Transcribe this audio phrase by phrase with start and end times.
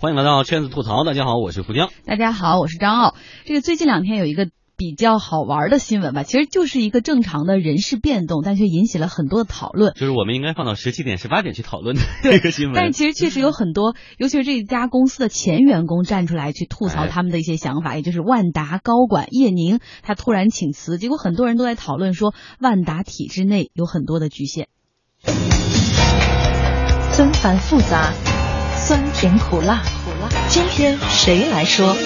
[0.00, 1.90] 欢迎来到圈子吐槽，大家好，我是福江。
[2.06, 3.14] 大家好，我是张傲。
[3.44, 9.92] 这个最近两天有一个比较好玩的新闻吧，其实就是一个正常的人事变动，但却引起了很多的讨论。
[9.92, 12.74] 就是我们应该放到十七点、十八点去讨论的这个新闻。
[12.74, 24.68] 但是其实确实有很多，尤其是这家公司的前员工站出来去吐槽他们的一些想法，也就是万达高管叶宁他突然请辞，结果很多人都在讨论说万达体制内有很多的局限。
[27.12, 28.14] 纷繁复杂，
[28.90, 29.80] 酸甜苦辣，
[30.48, 31.96] 今天谁来说？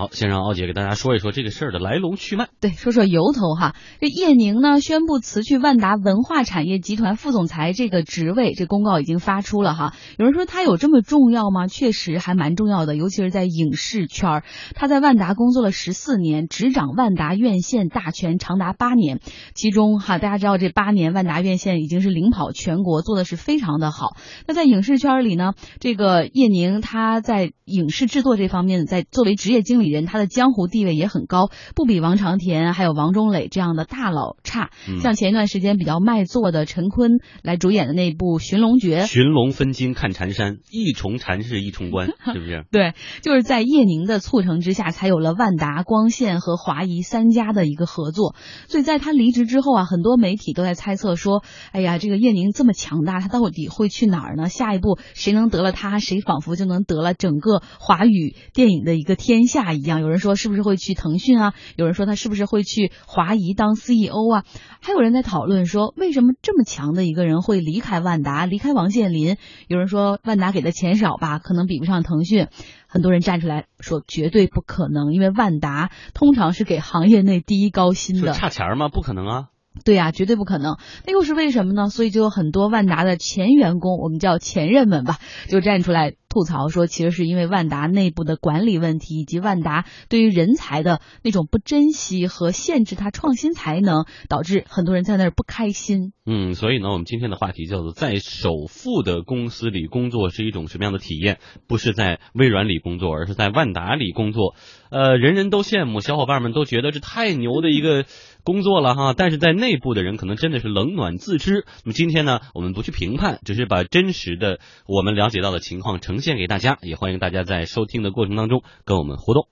[0.00, 2.48] 好，先让奥姐给大家说一说这个事儿的来龙去脉。
[2.58, 3.76] 对，说说由头哈。
[4.00, 9.92] 这叶宁呢宣布辞去万达文化产业集团副总裁这个职位，这公告已经发出了哈。
[10.16, 11.66] 有人说他有这么重要吗？
[11.66, 14.44] 确实还蛮重要的，尤其是在影视圈儿。
[14.74, 19.20] 他在万达工作了十四年，执掌万达院线大权长达八年，
[19.54, 24.16] 其中哈大家知道这八年万达院线已经是领跑全国，做的是非常的好。
[24.46, 29.89] 那在影视圈里呢，这个叶宁他在影视制作这方面，在作为职业经理。
[29.90, 34.70] 人他的江湖地位也很高，不比王长田还有王中磊这样的大佬差。
[35.02, 42.64] 像前一段时间比较卖座的陈坤来主演的那部《寻龙诀》，寻龙分金看缠山，一重缠是一重关， 是不是？
[42.70, 48.34] 对，就是在叶宁的促成之下，才有了万达、光线和华谊三家的一个合作。
[48.68, 54.48] 所以在他离职之后啊，很多媒体都在猜测说：“哎呀，这个叶宁这么强大，他到底会去哪儿呢？
[54.48, 61.54] 下一步谁能得了他，谁仿佛就能得了整个华语电影的一个天下。”一样，有人说是不是会去腾讯啊？
[61.76, 64.44] 有人说他是不是会去华谊当 CEO 啊？
[64.80, 69.36] 还有人在讨论说，为什么这么强的一个人会离开万达，离开王健林？
[69.68, 72.48] 有人说万达给的钱少吧，可能比不上腾讯。
[72.86, 78.32] 很多人站出来说，绝对不可能，因为万达通常是给行业内第一高薪的。
[78.32, 78.88] 差钱吗？
[78.88, 79.48] 不可能啊！
[79.84, 80.76] 对呀，绝对不可能。
[81.06, 81.88] 那又是为什么呢？
[81.88, 85.18] 所以就有很多万达的前员工，我们叫前任们吧，
[85.48, 86.14] 就站出来。
[86.32, 96.12] 吐槽说，其实是因为万达内部的管理问题，以及万达对于人才的那种不珍惜和限制他创新才能，导致很多人在那儿不开心。
[96.24, 101.40] 嗯，所以呢，我们今天的话题叫做在首富的公司里工作是一种什么样的体验？
[101.66, 104.54] 不是在微软里工作，而是在万达里工作。
[104.92, 108.04] 呃，人人都羡慕，小伙伴们都觉得这太牛的一个
[108.44, 109.14] 工作了哈。
[109.16, 111.64] 但是在内部的人可能真的是冷暖自知。
[111.84, 116.20] 那么今天呢，我们不去评判，只是把真实的我们了解到的情况呈。
[116.20, 119.48] 现给大家，也欢迎大家在收听的过程当中跟我们互动。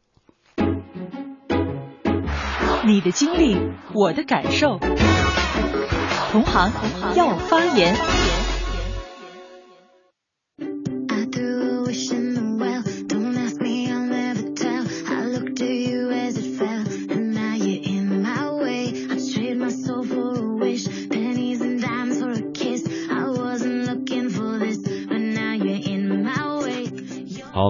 [2.86, 3.56] 你的经历，
[3.94, 4.78] 我的感受，
[6.30, 6.70] 同行
[7.16, 7.94] 要发言。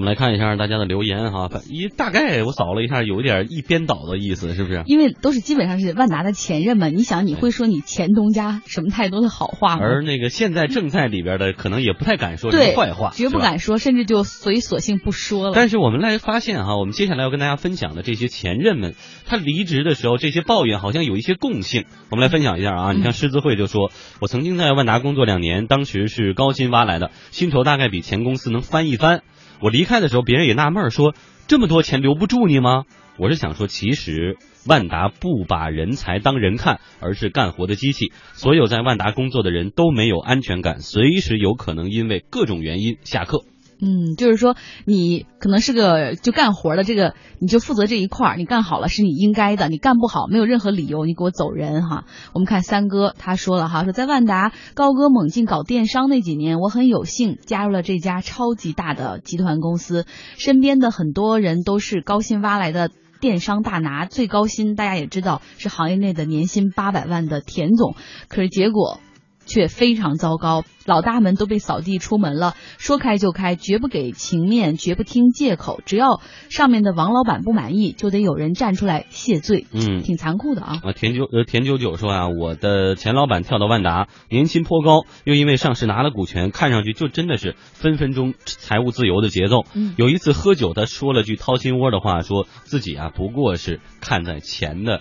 [0.08, 4.82] 们来看一下大家的留言哈，一大概我扫了一下，有点一边倒的意思，是不是？
[4.86, 9.82] 因为都是基本上是万达的前任嘛，你想你会说你前东家什么太多的好话吗？
[9.82, 15.52] 而那个现在正在里边的，可能也不太敢说什么坏话，绝不敢说，甚至就所以索性不说了。
[15.54, 18.94] 但是我们来发现哈，我们接下来要跟大家分享的这些前任们，
[19.26, 22.92] 他离职的时候这些抱怨好像有一些共性，我们来分享一下啊。
[22.92, 23.90] 你像狮子会就说，
[24.20, 29.22] 我曾经在万达工作两年，当时是高薪挖来的，薪酬大概比前公司能翻一番。
[29.60, 31.14] 我离开的时候，别人也纳闷说
[31.48, 32.84] ：“这么多钱留不住你吗？”
[33.18, 38.12] 我是想说，其实万达不把人才当人看，而是干活的机器。
[38.34, 43.42] 所有在万达工作的人都没有安全感，随时有可能因为各种原因下课。
[43.80, 52.04] 嗯，就是说你可能是个就干活的，这个你就负责这一块儿，你干好了是你应该的，你干不好没有任何理由你给我走人哈。
[52.32, 60.06] 我们看三哥他说了哈，说在万达高歌猛进搞电商那几年，我很有幸加入了这家超级大的集团公司，
[60.36, 62.90] 身边的很多人都是高薪挖来的
[63.20, 67.94] 电商大拿，最高薪大家也知道是行业内的年薪八百万的田总，
[68.28, 68.98] 可是结果。
[69.48, 76.20] 却非常糟糕，老大们都被扫地出门了，说开就开，绝不给情面，绝不听借口，只要
[76.50, 79.66] 上面的王老板不满意，就得有人站出来谢罪。
[79.72, 80.80] 嗯，挺残酷的啊。
[80.84, 89.64] 啊，田九呃田九九说啊，我的前老板跳到万达，年薪颇高，又因为上市拿了股权，看上去就真的是分分钟财务自由的节奏。
[89.74, 95.00] 嗯，有一次喝酒，他说了句掏心窝的话，说自己啊不过是看在钱的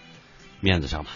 [0.62, 1.10] 面子上吧。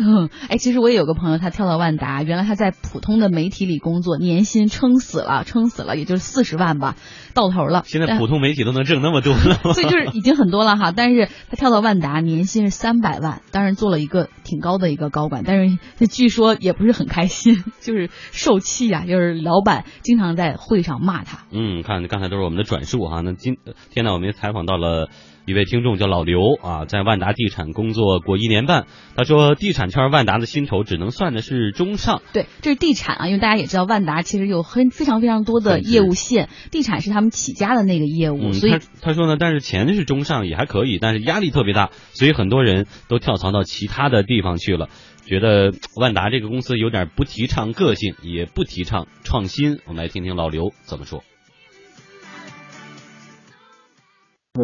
[0.00, 6.96] 嗯， 哎，其实我也有个朋友，他跳到万达，原来他在普通的媒体里工作，年薪撑死了，撑死了，也就是四十万吧，
[7.34, 7.82] 到头了。
[7.84, 10.92] 现在普通媒体都能挣那么多了， 所以就是已经很多了哈。
[10.92, 21.40] 但是他跳到万达，年薪是三百万，当然做了一个挺高的一个高管，但是他据说也不是很开心， 就是受气呀，就是老板经常在会上骂他。
[21.50, 23.58] 嗯，看刚才都是我们的转述哈，那今
[23.90, 25.08] 天呢，我们也采访到了。
[25.50, 28.86] 一位听众叫老刘啊，在万达地产工作过一年半。
[29.16, 32.22] 他说，地产圈万达的薪酬只能算的是中上。
[32.32, 38.52] 对，这是地产啊，因为大家也知道，万达其实有很非常非常多的业务线，地产是他们起家的那个业务。
[38.52, 44.88] 所以他说呢，但是钱是中上，也还可以，但是压力特别大，所以很多人都跳槽到其他的地方去了，
[45.26, 49.80] 觉得万达这个公司有点不提倡个性，也不提倡创新。
[49.86, 51.24] 我们来听听老刘怎么说。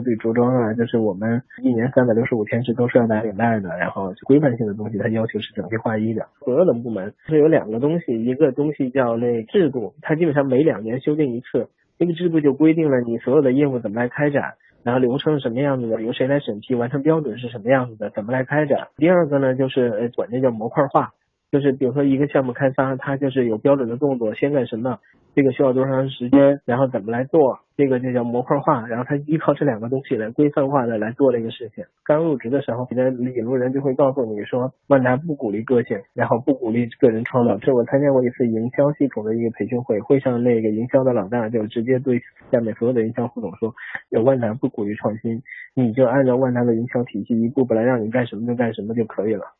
[0.00, 6.26] 对着装啊，就是我们一年三百六十五天是都是要打领带的，然后规范性的东西，它要求是整齐划一的。
[6.44, 18.88] 所有的部门是有两个东西，一个东西叫那制度，它基本上每两年修订一次，这个制度就规定了你所有的业务怎么来开展，然后流程是什么样子的，由谁来审批，完成标准是什么样子的，怎么来开展。
[18.96, 21.12] 第二个呢，就是管这叫模块化。
[21.56, 24.98] 就是比如说一个项目开发，它就是有标准的动作，先干什么，
[25.34, 28.86] 这个需要多长时间，然后怎么来做，这个就叫模块化。
[28.86, 31.86] 然后它依靠这两个东西来规范化的来做这个事情。
[32.04, 37.56] 刚入职的时候，你的引路人就会告诉你说，万达不鼓励个性，然后不鼓励个人创造。
[37.56, 42.20] 这我参加过一次营销系统的一个培训会，会上那个营销的老大就直接对
[42.52, 43.74] 下面所有的营销副总说，
[44.10, 45.40] 有万达不鼓励创新，
[45.74, 49.55] 你就按照万达的营销体系一步步来，让你干什么就干什么就可以了。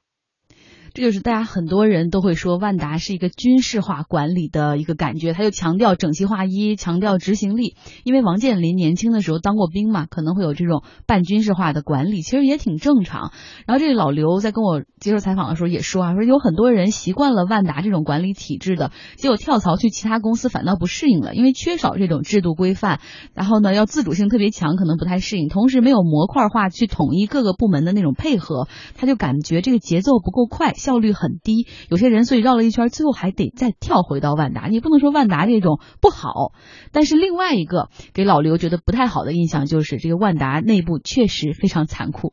[0.95, 7.77] 这就是大家很多人都会说，万达是一个军事化管理的一个感觉，他就强调整齐划一，强调执行力。
[8.05, 13.33] 因为王健林年轻的时候当过兵嘛，可能会有这种半军事化的管理，其实也挺正常。
[13.67, 23.01] 然后这个老刘在跟我接受采访的时候也说啊，说有很多人习惯了万达这种管理体制的，结果跳槽去其他公司反倒不适应了，因为缺少这种制度规范，
[23.35, 30.75] 然后呢要自主性特别强，可能不太适应，同时没有模块化去统一各个部门的那种配合，他就感觉这个节奏不够快。
[30.77, 34.67] 效率很低，有些人所以绕了一圈，最后还得再跳回到万达。
[34.69, 36.53] 你不能说万达这种不好，
[36.93, 42.33] 但是另外一个给老刘觉得不太好的印象就是，这个万达内部确实非常残酷。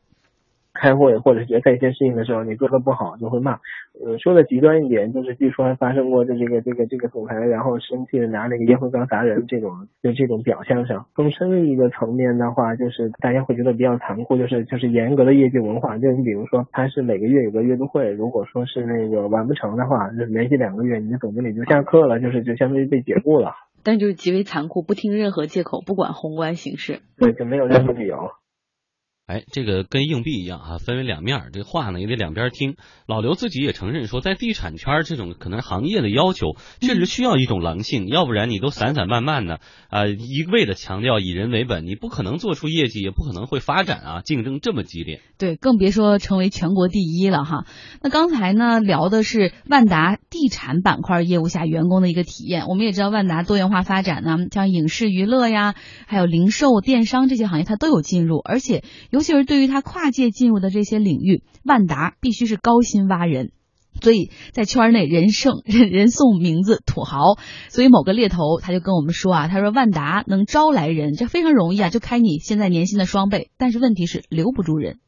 [0.84, 3.52] 开会或者决策一些事情的时候，你做的不好就会骂。
[4.04, 11.06] 呃，说的极端一点，就是据说还发生过，的这个这个这个总裁，然后生气的拿那个烟灰缸砸人这种，就这种表象上。
[11.14, 15.96] 更深的一个层面的话，就是大家会觉得比较残酷，就是就是严格的业绩文化。
[15.96, 23.54] 就你比如说，他是每个月有个月度会，如果说是那个完不成的话，就是连续两个月，你的总经理就下课了，就是就相当于被解雇了。
[23.84, 27.00] 但就是极为残酷，不听任何借口，不管宏观形势。
[27.16, 28.30] 对，就没有任何理由。
[29.26, 31.50] 哎，这个跟硬币一样啊，分为两面儿。
[31.50, 32.76] 这话呢也得两边听。
[33.06, 44.20] 老刘自己也承认说，在地产圈这种可能行业的要求，确实需要一种狼性，要不然你都散散漫漫的啊，一味的强调以人为本，你不可能做出业绩，也不可能会发展啊。
[44.22, 47.64] 竞争这么激烈，对，更别说成为全国第一了哈。
[48.02, 52.66] 那刚才呢聊的是万达地产板块业务下员工的一个体验。
[52.66, 55.74] 我们也知道万达多元化发展呢，像影视娱乐呀，
[56.06, 58.84] 还有零售、电商这些行业，它都有进入，而且。
[59.14, 63.52] 尤其是对于他跨界进入的这些领域，万达必须是高薪挖人，
[64.02, 67.38] 所以在圈内人胜 人人送名字土豪。
[67.68, 73.50] 所以某个猎头他就跟我们说啊，他说万达能招来人，这非常容易啊，就开你现在年薪的双倍。
[73.56, 74.98] 但是问题是留不住人。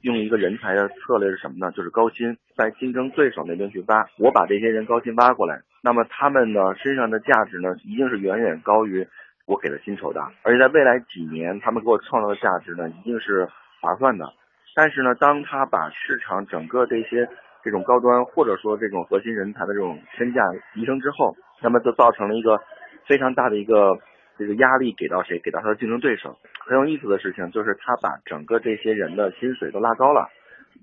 [0.00, 1.72] 用一个人才的策略是什么呢？
[1.76, 4.06] 就是高薪，在竞争对手那边去挖。
[4.18, 9.06] 我把这些人高薪挖过来，那么他们呢身上的价值呢，一定是远远高于。
[9.46, 13.48] 我给的薪酬的，而且在未来几年，他们给我创造的价值呢，一定是
[13.80, 14.32] 划算的。
[14.74, 17.28] 但是呢，当他把市场整个这些
[17.62, 20.40] 这种高端或者说这种核心人才的这种身价
[20.74, 22.60] 提升之后，那么就造成了一个
[23.06, 23.98] 非常大的一个
[24.38, 25.38] 这个压力给到谁？
[25.40, 26.38] 给到他的竞争对手。
[26.64, 30.30] 很有意思的事情就是，他把整个这些人的薪水都拉高了，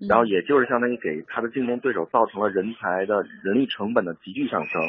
[0.08, 4.82] 然后也就是相当于给他的竞争对手造成了人才的人力成本的急剧上升。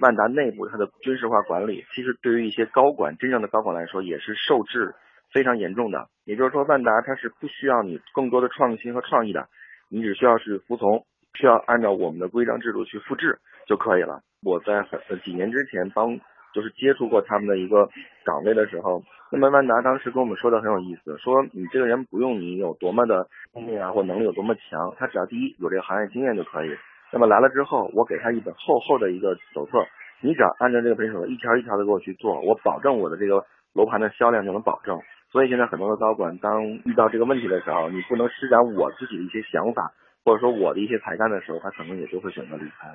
[0.00, 4.94] 万达内部它的军事化管理，其实对于一些高管，真正的高管来说，也是受制
[5.32, 6.08] 非常严重的。
[6.24, 9.46] 也就是说，万达它是不需要你更多的创新和创意的，
[9.90, 11.04] 你只需要是服从，
[11.34, 14.20] 需要按照我们的规章制度去复制就可以了。
[14.42, 16.18] 我在很几年之前帮
[16.54, 17.88] 就是接触过他们的一个
[18.24, 26.70] 岗位的时候，那么万达当时跟我们说的很有意思，说你这个人不用你有多么的聪明啊或能力有多么强，他只要第一有这个行业经验就可以。
[27.12, 29.84] 那么来了之后，我给他一本厚厚的一个手册，
[30.20, 35.00] 你只要按照这个本手册一条一条的给我去做，我保证我的这个楼盘的销量就能保证。
[35.32, 39.92] 所以现在很多的高管当遇到这个问题的时候，你不能施展我自己的一些想法
[40.24, 42.88] 或者说我的一些才干的时候，他可能也就会选择离开。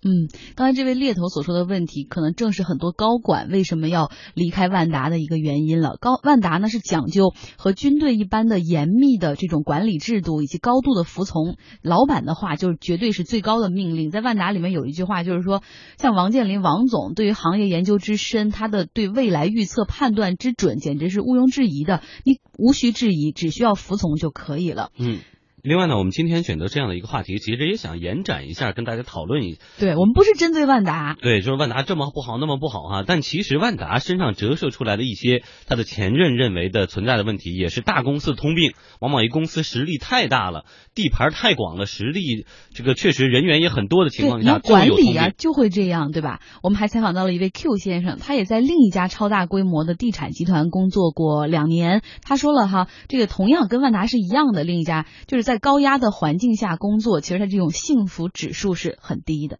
[0.00, 5.96] 嗯，刚才这位猎头所说的问题，可能正是很多高管为什么要离开万达的一个原因了。
[6.00, 14.12] 高万达呢是讲究和军队一般的严密的这种管理制度，以及高度的服从老板的话，就是绝对是最高的命令。
[14.12, 15.62] 在万达里面有一句话，就是说，
[15.98, 22.02] 像王健林王总对于行业研究之深，他的对未来预测判断之准，简直是毋庸置疑的。
[22.24, 24.90] 你无需质疑，只需要服从就可以了。
[24.96, 25.18] 嗯。
[25.62, 29.58] 另外呢，我们今天选择这样的一个话题，其实也想延展一下，跟大家讨论一。
[29.78, 33.04] 对我们不是针对万达，对，就是万达这么不好，那么不好哈。
[33.06, 38.72] 但其实万达身上折射出来的一些他的前任认为的存在的问题，也是大公司通病。
[39.00, 46.40] 往往一公司实力太大了，地盘太广了，实力这个确实人员也很多的情况下，管理啊就会这样，对吧？
[46.62, 52.02] 我们还采访到了一位 Q 先生，他也在另一家超大规模的地产集团工作过两年。
[52.22, 56.38] 他说了哈，这个同样跟万达是一样的，另一家就是在高压的环。
[56.38, 59.58] 境下工作，其实他这种幸福指数是很低的。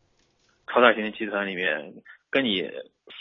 [0.71, 1.95] 超大型集团里面，
[2.31, 2.63] 跟你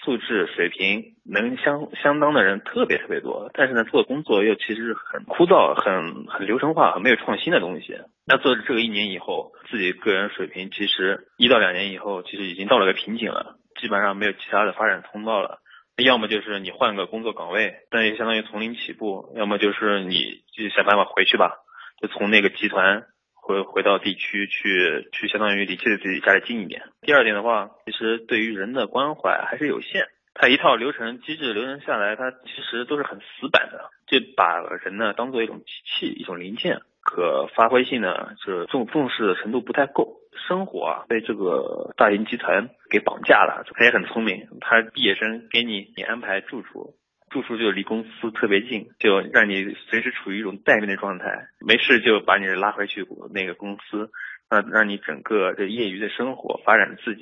[0.03, 7.97] 素质水平能相相当的人特别特别多，但是呢，做工作又其实很枯燥、很很流程化、很没有创新的东西。
[8.27, 15.61] 那做这个一年以后，自己个人水平其实一到两年以后，其实已经到了个瓶颈了，基本上没有其他的发展通道了。
[15.97, 21.55] 要么就是你换个工作岗位，但也相当于从零起步；要么就是你就想办法回去吧，
[22.01, 23.05] 就从那个集团。
[23.47, 26.83] 回回到地区去去，相当于离自己家里近一点。
[26.99, 30.09] 第二点的话，其实对于人的关怀还是有限。
[30.33, 40.17] 它一套流程机制流程下来，它其实都是很死板的，就把人呢当做一种机器、一种零件，可发挥性呢是重重视的程度不太够。
[40.49, 43.63] 生活啊被这个大型集团给绑架了。
[43.75, 46.95] 他也很聪明，他毕业生给你你安排住处。
[47.37, 51.25] 住处就离公司特别近，就让你随时处于一种待命的状态，
[51.59, 54.09] 没事就把你拉回去那个公司，
[54.49, 57.21] 让让你整个这业余的生活发展自己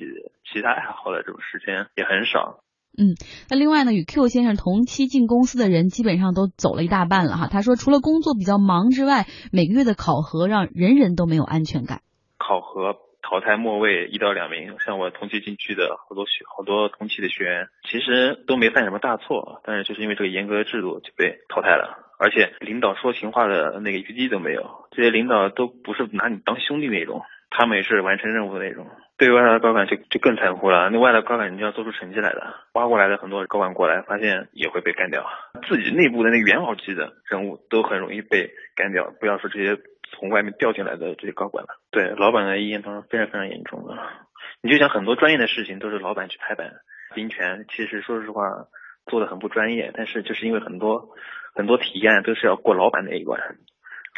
[0.50, 2.60] 其他爱好的这种时间也很少。
[2.96, 3.12] 嗯，
[3.50, 7.48] 那另外呢，与 Q 先生同期进公司的人基本上都走了一大半了哈。
[7.48, 12.00] 他说，除了工作比较忙之外，每个月的考核让人人都没有安全感。
[12.38, 13.05] 考核。
[13.28, 28.86] 淘汰末位一到两名，像我同期进去的好多学好多同期的学员，其实都没犯什么大错，但是就是因为这个严格的制度就被淘汰了，而且领导说情话的那个余地都没有，这些领导都不是拿你当兄弟那种，他们也是完成任务的那种。
[29.18, 35.26] 对外的高管就就更残酷了，那外的高管你就要做出成绩来的，挖过来的很多高管过来，发现也会被干掉，
[35.66, 39.76] 自己内部的那元老级的人物都很容易被干掉，不要说这些。
[40.12, 43.94] 从外面调进来的这些高管了，对老板的意见当中非常非常严重的。
[44.62, 46.72] 你就想很多专业的事情都是老板去拍板，
[47.14, 48.66] 兵权其实说实话
[49.06, 51.10] 做的很不专业，但是就是因为很多
[51.54, 53.40] 很多提案都是要过老板那一关，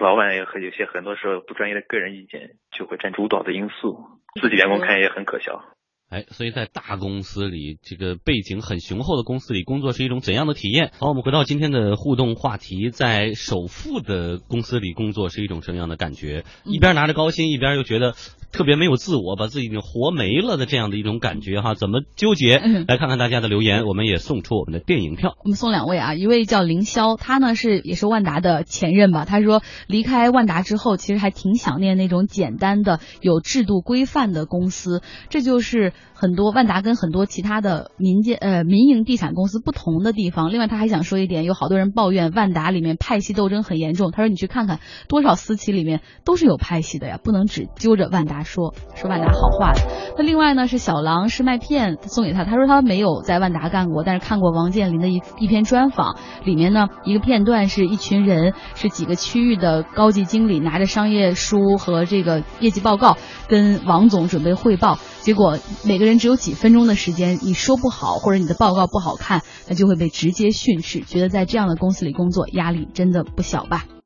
[0.00, 5.64] 老板也很有些很多时候不专业的个人意见就会占主导的因素，自己员工看也很可笑。
[6.09, 10.91] 哎，所以在大公司里，这个背景很雄厚的公司里工作是一种怎样的体验？
[10.99, 16.45] 好，我们回到今天的互动话题，在首富的公司里工作是一种什么样的感觉？
[16.65, 18.15] 一边拿着高薪，一边又觉得。
[18.50, 22.59] 特别没有自我，把自己已经活没了的这样的一种感觉哈，怎么纠结？
[22.88, 25.37] 来看看大家的留言，我们也送出我们的电影票。
[25.45, 29.25] 我们送两位啊，一位叫凌霄，他呢是也是万达的前任吧。
[29.25, 35.02] 他说离开万达之后，其实还挺想念那种简单的、有制度规范的公司。
[35.28, 40.50] 这就是很多万达跟很多其他的民间呃民营地产公司不同的地方。
[40.50, 44.11] 另外他还想说一点，有好多人抱怨万达里面派系斗争很严重。
[44.11, 48.49] 他说你去看看多少私企里面都是有派系的呀，不能只揪着万达。
[48.49, 49.80] 说说万达好话的，
[50.16, 63.18] 那另外呢是小狼是麦片送给他，他说他没有在万达干过，但是看过王健林的一一篇专访，里面呢一个片段是一群人是几个区域的高级经理拿着商业书和这个业绩报告
[63.49, 73.85] 跟王总准备汇报，结果每个人只有几分钟的时间，你说不好或者你的报告不好看，那就会被直接训斥，觉得在这样的公司里工作压力真的不小吧。